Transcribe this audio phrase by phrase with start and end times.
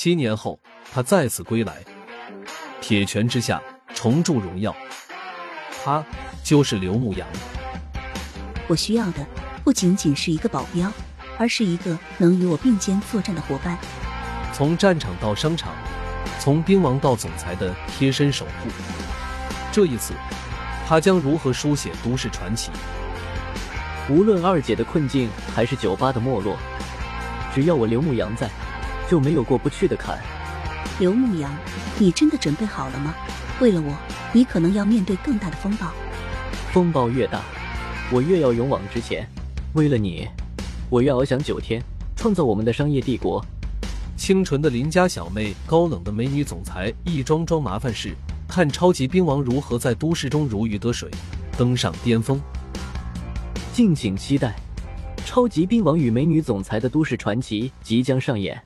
[0.00, 0.60] 七年后，
[0.94, 1.78] 他再次归来，
[2.80, 3.60] 铁拳之下
[3.92, 4.72] 重铸荣耀。
[5.82, 6.04] 他
[6.44, 7.26] 就是刘牧阳。
[8.68, 9.26] 我需要的
[9.64, 10.88] 不仅仅是一个保镖，
[11.36, 13.76] 而是一个能与我并肩作战的伙伴。
[14.52, 15.74] 从战场到商场，
[16.38, 18.70] 从兵王到总裁的贴身守护。
[19.72, 20.14] 这一次，
[20.86, 22.70] 他将如何书写都市传奇？
[24.08, 26.56] 无论二姐的困境还是酒吧的没落，
[27.52, 28.48] 只要我刘牧阳在，
[29.08, 30.18] 就没有过不去的坎。
[31.00, 31.50] 刘牧阳，
[31.98, 33.14] 你真的准备好了吗？
[33.60, 33.92] 为了我，
[34.32, 35.92] 你可能要面对更大的风暴。
[36.72, 37.40] 风暴越大，
[38.12, 39.26] 我越要勇往直前。
[39.74, 40.28] 为了你，
[40.90, 41.82] 我愿翱翔九天，
[42.16, 43.44] 创造我们的商业帝国。
[44.16, 48.14] 清纯的邻家小妹，高冷的美女总裁，一桩桩麻烦事，
[48.46, 51.08] 看超级兵王如何在都市中如鱼得水，
[51.56, 52.40] 登上巅峰。
[53.72, 54.56] 敬请期待，
[55.24, 58.60] 超级兵王与美女总裁的都市传奇即将上演。